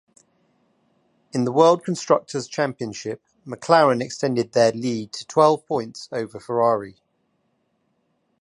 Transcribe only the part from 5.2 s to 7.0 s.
twelve points over Ferrari.